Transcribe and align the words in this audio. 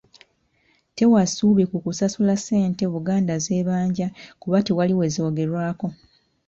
Tewa 0.95 1.21
ssuubi 1.27 1.63
ku 1.71 1.77
kusasula 1.83 2.33
ssente 2.39 2.83
Buganda 2.93 3.33
z'ebanja 3.43 4.07
kuba 4.41 4.57
tewali 4.65 4.93
we 4.99 5.05
zoogererwako. 5.15 5.87